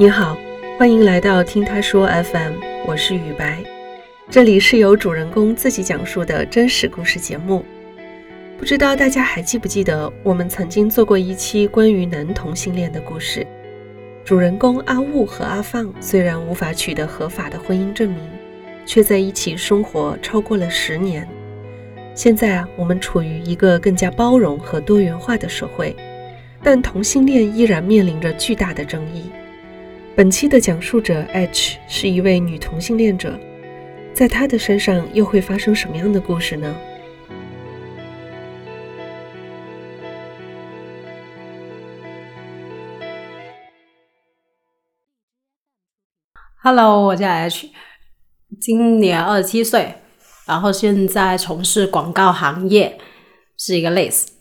[0.00, 0.38] 你好，
[0.78, 2.52] 欢迎来到听他说 FM，
[2.86, 3.58] 我是雨白，
[4.30, 7.64] 这里是由主人公自己讲述的真实故事节目。
[8.56, 13.44] 不知道大家还记不记得，我们曾经做过一期关于男同性恋的故事。
[14.24, 18.20] 主人公阿雾和阿放虽然无法取得合法的婚姻证明，
[18.86, 21.26] 却在一起生活超过了十年。
[22.14, 25.96] 现在啊，我们处于一个更加包容和多元化的社会，
[26.62, 29.24] 但同性恋依然面临着巨大的争议。
[30.18, 33.38] 本期的讲述者 H 是一位女同性恋者，
[34.12, 36.76] 在她的身上又会发生什么样的故事呢
[46.64, 47.70] ？Hello，我叫 H，
[48.60, 49.94] 今年二十七岁，
[50.48, 52.98] 然后现在从事广告行业，
[53.56, 54.32] 是一个 l i s t。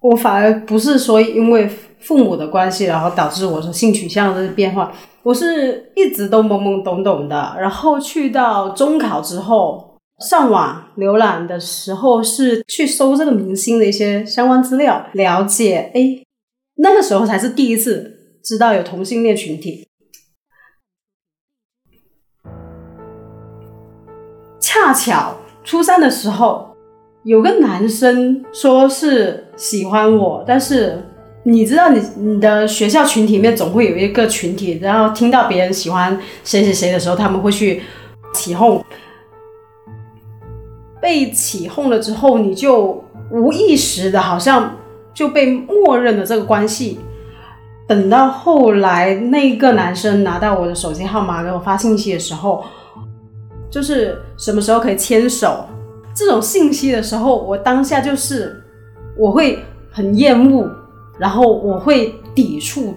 [0.00, 1.70] 我反而不是说因为。
[2.04, 4.92] 父母的关系，然后导致我的性取向的变化。
[5.22, 15.90] 我是一直都懵懵懂懂的，然后去到中考之后，上网浏览的时候是去搜这个明星的一些相关资料，了解。
[15.94, 16.22] 哎，
[16.76, 19.88] 那个时候才是第一次知道有同性恋群体。
[24.60, 26.76] 恰巧初三的时候，
[27.22, 31.02] 有个男生说是喜欢我，但是。
[31.46, 37.82] 你知道，你你的学校群体里面总会有一个群体，然后听到别人喜欢谁谁谁的时候，他们会去
[38.32, 38.82] 起哄。
[41.02, 44.74] 被起哄了之后，你就无意识的，好像
[45.12, 46.98] 就被默认了这个关系。
[47.86, 52.64] 等到后来，那个男生拿到我的手机号码给我发信息的时候，
[53.70, 55.66] 就是什么时候可以牵手
[56.14, 58.64] 这种信息的时候，我当下就是
[59.18, 60.74] 我会很厌恶。
[61.18, 62.94] 然后我会抵触，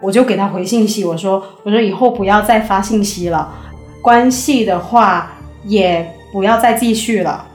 [0.00, 3.52] 我就给他回信息，我说我说以后不要再发信息了，
[4.00, 5.32] 关系的话
[5.64, 7.46] 也不要再继续了。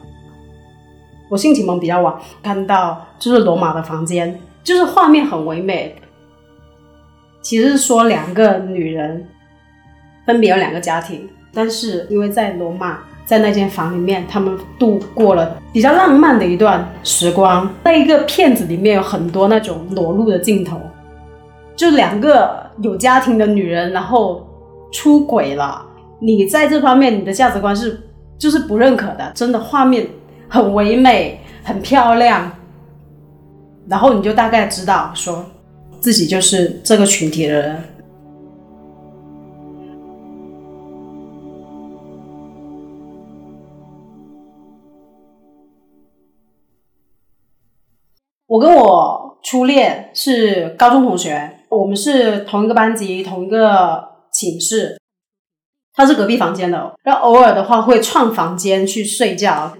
[1.29, 5.95] 我性启蒙比较晚，看到就是罗马的房间，就是画面很唯美。
[7.41, 9.27] 其实是说两个女人
[10.25, 12.99] 分别有两个家庭，但是因为在罗马。
[13.27, 17.69] 在那间房里面，他们度过了比较浪漫的一段时光。
[17.83, 20.79] 那一个片子里面有很多那种裸露的镜头，
[21.75, 24.47] 就两个有家庭的女人，然后
[24.93, 25.85] 出轨了。
[26.19, 27.99] 你在这方面，你的价值观是
[28.39, 29.29] 就是不认可的。
[29.35, 30.07] 真的画面
[30.47, 32.49] 很唯美，很漂亮，
[33.89, 35.45] 然后你就大概知道，说
[35.99, 37.83] 自己就是这个群体的人。
[48.47, 54.97] 我跟我初恋是高中同学，我们是同一个班级、同一个寝室。
[55.93, 59.75] 他是隔壁房间的，然后偶尔的话会串房间去睡觉。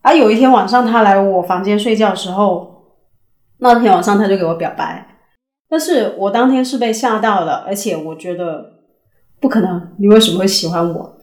[0.00, 2.96] 而有一天晚上，他来我房间睡觉的时候，
[3.58, 5.18] 那天晚上他就给我表白，
[5.68, 8.84] 但是我当天是被吓到了，而且我觉得
[9.38, 11.18] 不可能，你为什么会喜欢我？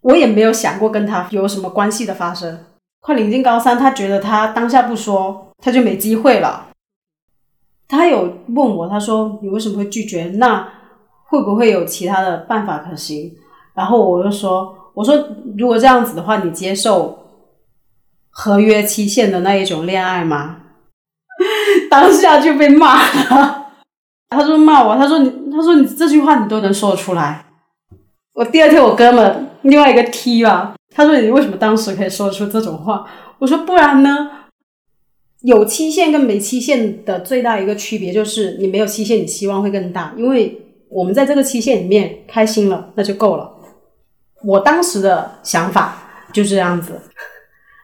[0.00, 2.66] 我也没有想过跟他有什么关系的发生。
[3.02, 6.68] 快临近高三，他觉得他当下不说，他就没机会了。
[7.88, 10.26] 他有问我，他说：“你为什么会拒绝？
[10.36, 10.66] 那
[11.24, 13.34] 会不会有其他的办法可行？”
[13.74, 15.16] 然后我就说：“我说
[15.58, 17.26] 如果这样子的话，你接受
[18.30, 20.58] 合约期限的那一种恋爱吗？”
[21.90, 23.66] 当下就被骂了。
[24.30, 27.46] 他说骂我，他说你，他说你这句话你都能说出来。
[28.34, 30.74] 我第二天我哥们另外一个 T 吧。
[30.94, 33.06] 他说：“你为什么当时可以说出这种话？”
[33.40, 34.30] 我说：“不然呢？
[35.40, 40.56] 有期限跟没期限的最大一个区别就是，你没有期限，你希望会更大，因为
[40.88, 43.52] 我们在这个期限里面开心了，那就够了。
[44.44, 47.00] 我当时的想法就这样子，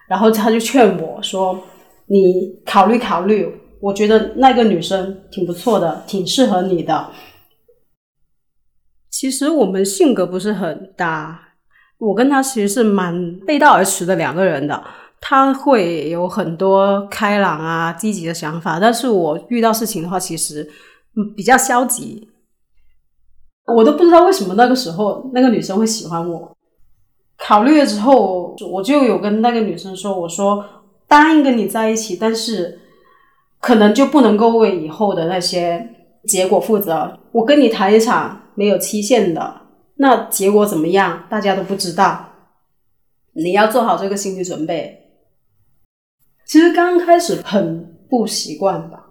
[0.09, 1.59] 然后他就劝我说
[2.07, 7.11] ：‘你考虑考虑，我觉得那个女生挺不错的，挺适合你的。’
[9.11, 11.47] 其实我们性格不是很搭。”
[11.99, 14.83] 我跟他其实是蛮背道而驰的两个人的，
[15.21, 20.69] 他会有很多开朗啊、积极的想法，但是我遇到事情的话，其实
[21.37, 22.29] 比较消极。
[23.77, 26.57] 我都不知道为什么那个时候那个女生会喜欢我。
[27.37, 30.65] 考虑了之后，我就有跟那个女生说：“我说
[31.07, 32.81] 答应跟你在一起，但是
[33.61, 35.89] 可能就不能够为以后的那些
[36.25, 37.19] 结果负责。
[37.33, 39.63] 我跟你谈一场没有期限的。”
[39.99, 41.27] 那结果怎么样？
[41.29, 42.29] 大家都不知道，
[43.35, 45.11] 你要做好这个心理准备。
[46.47, 49.07] 其实刚开始很不习惯吧。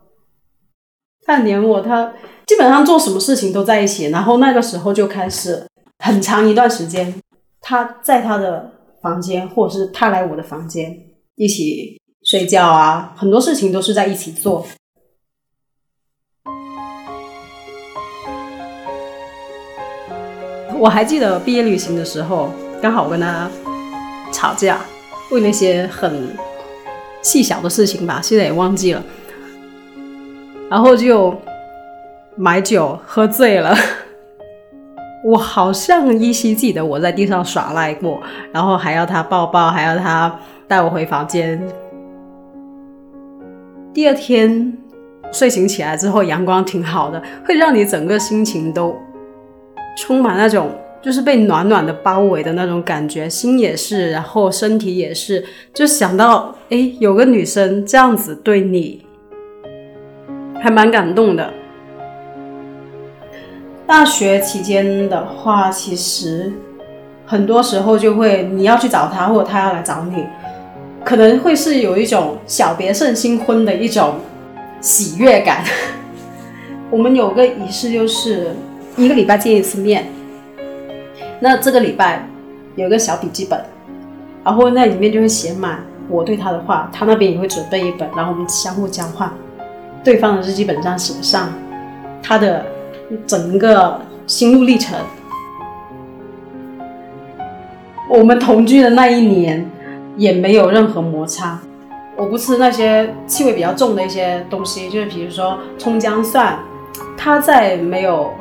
[1.25, 2.13] 半年我，他
[2.45, 4.05] 基本上做什么事情都在一起。
[4.05, 5.67] 然后那个时候就开始
[5.99, 7.21] 很长一段时间，
[7.59, 10.97] 他在他的房间，或者是他来我的房间
[11.35, 14.65] 一起睡觉啊，很多事情都是在一起做。
[20.79, 22.51] 我还记得毕业旅行的时候，
[22.81, 23.49] 刚好我跟他
[24.31, 24.79] 吵架，
[25.31, 26.29] 为那些很
[27.23, 29.03] 细小的事情吧，现在也忘记了。
[30.69, 31.35] 然后就
[32.35, 33.75] 买酒喝醉了，
[35.25, 38.21] 我好像依稀记得我在地上耍赖过，
[38.51, 41.59] 然后还要他抱抱，还要他带我回房间。
[43.93, 44.77] 第二天
[45.31, 48.95] 睡醒起来之后，阳光挺好的，会让你整个心情都。
[49.97, 50.69] 充满那种
[51.01, 59.03] 就是被暖暖的包围的那种感觉，心也是，然后身体也是，就想到哎，有个女生这样子对你，
[60.61, 61.51] 还蛮感动的。
[63.87, 66.51] 大学期间的话，其实
[67.25, 70.25] 很多时候就会你要去找他，或者他要来找你，
[71.03, 74.15] 可能会是有一种小别胜新婚的一种
[74.79, 75.63] 喜悦感。
[76.91, 78.51] 我们有个仪式就是。
[78.97, 80.07] 一个礼拜见一次面，
[81.39, 82.27] 那这个礼拜
[82.75, 83.63] 有个小笔记本，
[84.43, 89.31] 然后那里面就会写满我对他的话，他那边也会准备一本，然后我们相互交换
[90.03, 91.53] 对方的日记本上写上
[92.23, 92.65] 他的
[93.27, 94.97] 整个心路历程。
[98.09, 99.69] 我们同居的那一年
[100.15, 101.59] 也没有任何摩擦，
[102.15, 106.57] 我不吃那些气味比较重的一些东西，就是比如说葱姜蒜，
[107.15, 108.31] 他在没有。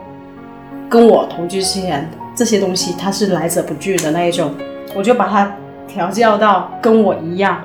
[0.89, 4.53] 跟我同居之前，这些东西它是来者不拒的那一种，
[4.95, 5.53] 我就把它
[5.89, 7.61] 调教到跟我一样，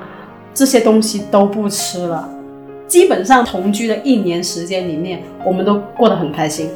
[0.52, 2.28] 这些东西都不吃了。
[2.88, 6.68] 基本上同居的一年时间里面，我们都过得很开心。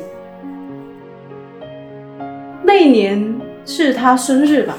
[2.63, 4.75] 那一年是他生日吧，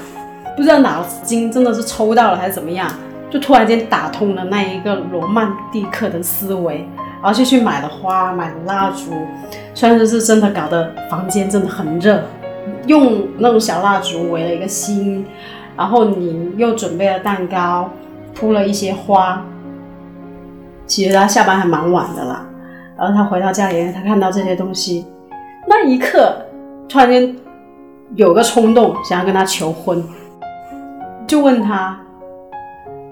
[0.56, 2.90] 不知道脑筋真的是抽到了还是怎么样，
[3.30, 6.88] 就突然间打通了那一个罗曼蒂克的思维。
[7.20, 9.12] 然后就去买了花，买了蜡烛，
[9.74, 12.22] 算是是真的搞得房间真的很热。
[12.86, 15.26] 用那种小蜡烛围了一个心，
[15.76, 17.90] 然后你又准备了蛋糕，
[18.34, 19.44] 铺了一些花。
[20.86, 22.46] 其实他下班还蛮晚的啦，
[22.96, 25.04] 然后他回到家里，他看到这些东西，
[25.66, 26.34] 那一刻
[26.88, 27.36] 突然间
[28.14, 30.02] 有个冲动，想要跟他求婚，
[31.26, 31.98] 就问他：“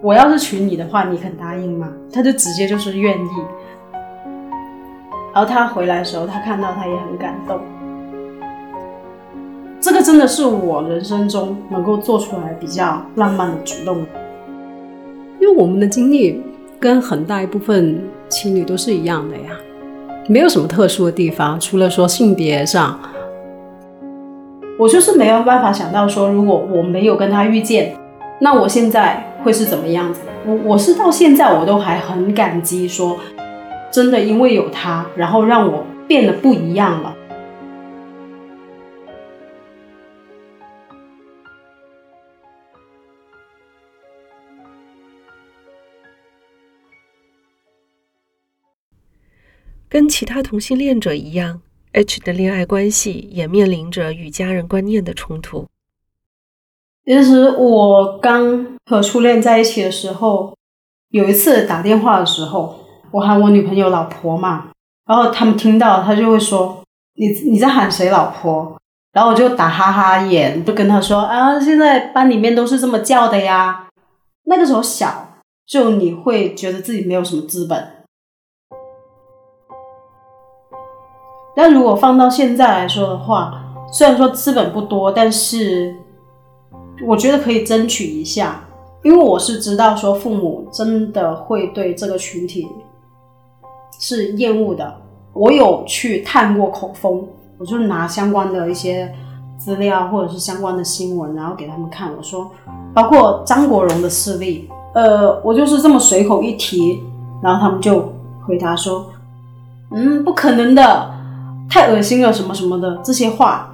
[0.00, 3.28] 我要是娶你的话，你肯答应吗？”他就直接就是愿意。
[5.36, 7.60] 然后他回来的时候，他看到他也很感动。
[9.78, 13.98] 这个真的是我人生中能够做出来比较浪漫的举动，
[15.38, 16.42] 因为我们的经历
[16.80, 19.50] 跟很大一部分情侣都是一样的呀，
[20.26, 22.98] 没有什么特殊的地方，除了说性别上，
[24.78, 27.94] 我就是没有办法想到说，如果我没有跟他遇见，
[28.40, 30.20] 那我现在会是怎么样子？
[30.46, 33.18] 我我是到现在我都还很感激说。
[33.96, 37.16] 真的因为有他，然后让我变得不一样了。
[49.88, 51.62] 跟其他同性恋者一样
[51.92, 55.64] ，H 的恋爱关系也面临着与家人观念的冲突。
[57.06, 60.54] 其实我刚和初恋在一起的时候，
[61.08, 62.85] 有一次打电话的时候。
[63.10, 64.68] 我喊我女朋友老婆嘛，
[65.06, 66.82] 然后他们听到，他就会说
[67.14, 68.76] 你你在喊谁老婆？
[69.12, 73.86] 然后我就打哈哈眼，就跟他说啊，现在班里面都是这么叫的呀。
[74.44, 75.28] 那个时候小，
[75.66, 78.04] 就你会觉得自己没有什么资本。
[81.56, 85.96] 但如果放到现在来说的话，虽然说资本不多，但是
[87.06, 88.62] 我觉得可以争取一下，
[89.02, 92.68] 因为我是知道说父母真的会对这个群体。
[93.98, 94.94] 是厌恶的。
[95.32, 97.22] 我有去探过口风，
[97.58, 99.12] 我就拿相关的一些
[99.58, 102.10] 资料或者是相关的新闻，然后给他们看。
[102.16, 102.50] 我说，
[102.94, 107.02] 包括张国荣的事例，呃，我就是这么随口一提，
[107.42, 108.12] 然后他们就
[108.46, 109.06] 回答说，
[109.90, 111.10] 嗯，不可能的，
[111.68, 113.70] 太恶心了，什么什么的这些话，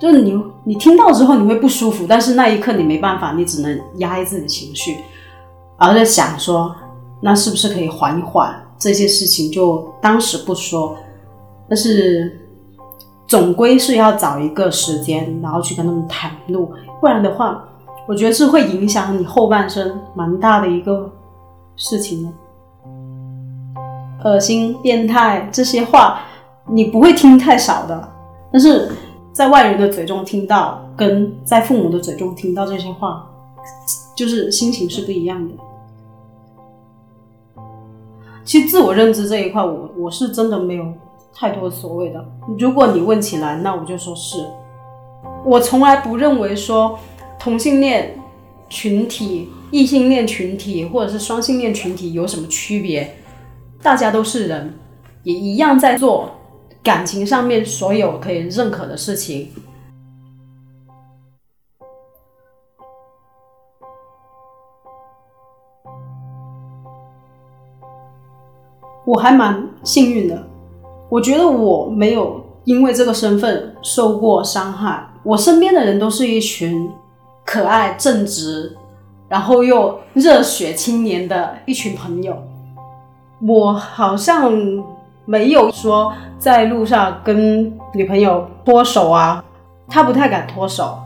[0.00, 4.96] 就是你你听到之后你会不舒服，但是那一刻你没办法，你只能压抑自己的情绪，
[5.78, 6.74] 然后在想说，
[7.20, 8.54] 那是不是可以缓一缓？
[8.82, 10.96] 这些事情就当时不说，
[11.68, 12.40] 但是
[13.28, 17.64] 总归是要找一个时间，然后去跟他们袒露，不然的话，
[18.08, 21.08] 我觉得是会影响你后半生蛮大的一个
[21.76, 22.30] 事情的。
[24.24, 26.20] 恶心、变态这些话，
[26.68, 28.08] 你不会听太少的。
[28.52, 28.90] 但是
[29.32, 33.24] 在外人的嘴中听到，跟在父母的嘴中听到这些话，
[34.16, 35.54] 就是心情是不一样的。
[38.44, 40.84] 其实自我认知这一块，我我是真的没有
[41.32, 42.24] 太多所谓的。
[42.58, 44.44] 如果你问起来，那我就说是。
[45.44, 46.98] 我从来不认为说
[47.38, 48.16] 同性恋
[48.68, 53.16] 群体、异性恋群体或者是双性恋群体有什么区别，
[53.82, 54.74] 大家都是人，
[55.22, 56.30] 也一样在做
[56.82, 59.50] 感情上面所有可以认可的事情。
[69.04, 70.46] 我还蛮幸运的，
[71.08, 75.06] 我觉得我没有因为这个身份受过伤害。
[75.24, 76.90] 我身边的人都是一群
[77.44, 78.76] 可爱、正直，
[79.28, 82.36] 然后又热血青年的一群朋友。
[83.46, 84.52] 我好像
[85.24, 89.44] 没有说在路上跟女朋友脱手啊，
[89.88, 90.98] 他不太敢脱手，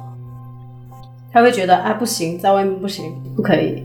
[1.33, 3.83] 他会觉得哎不行，在外面不行，不可以。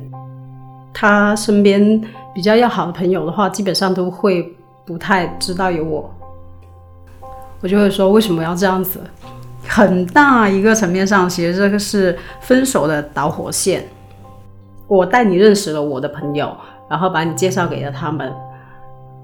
[0.93, 2.01] 他身边
[2.33, 6.09] 比较要好的朋友的话，基本上都会不太知道有我，
[7.61, 9.01] 我就会说为什么要这样子。
[9.67, 13.87] 很大一个层面上，其实这个是分手的导火线。
[14.87, 16.51] 我带你认识了我的朋友，
[16.89, 18.33] 然后把你介绍给了他们，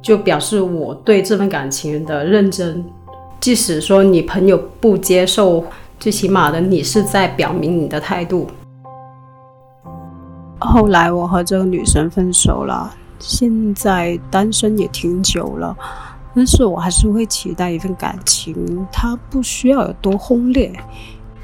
[0.01, 2.85] 就表示我对这份感情的认真。
[3.39, 5.63] 即使说你朋友不接受，
[5.99, 8.47] 最起码的你是在表明你的态度。
[10.59, 15.75] 后来我和这个女生分手了，现在单身也挺久了。
[16.36, 20.71] 但是我还是会期待一份感情，它不需要有多轰烈。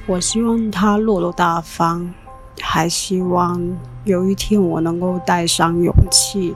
[0.06, 2.14] 我希望他落落大方，
[2.62, 3.60] 还希望
[4.04, 6.54] 有一天我能够带上勇气，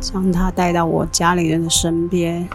[0.00, 2.46] 将他带到我家里人的身边，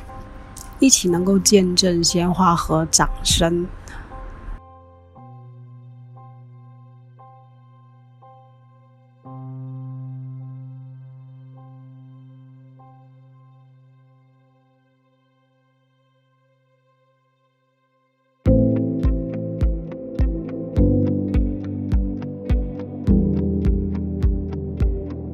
[0.77, 3.65] 一起能够见证鲜花和掌声。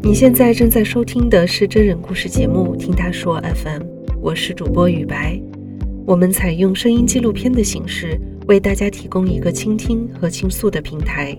[0.06, 3.82] 你现在正在收听的是真人故事节目《听他说 FM》，
[4.22, 5.42] 我是主播雨白。
[6.06, 8.16] 我们采用声音纪录片的形式，
[8.48, 11.36] 为大家提供一个倾听和倾诉的平台。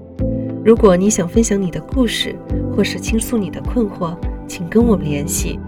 [0.65, 2.35] 如果你想分享你的故事，
[2.75, 4.19] 或是倾诉你的困惑，
[4.49, 5.61] 请跟我们联系。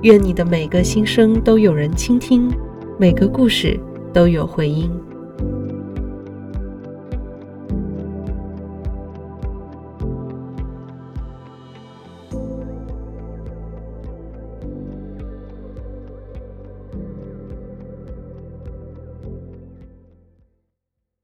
[0.00, 2.50] 愿你的每个心声都有人倾听，
[2.98, 3.78] 每个故事
[4.10, 4.90] 都有回音。